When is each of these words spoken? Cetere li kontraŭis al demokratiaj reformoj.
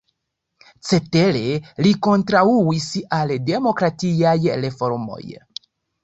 Cetere 0.91 1.41
li 1.85 1.91
kontraŭis 2.07 2.87
al 3.17 3.33
demokratiaj 3.51 4.33
reformoj. 4.63 5.21